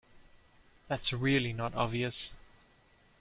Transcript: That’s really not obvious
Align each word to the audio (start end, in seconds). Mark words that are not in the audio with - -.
That’s 0.87 1.13
really 1.13 1.53
not 1.53 1.75
obvious 1.75 2.33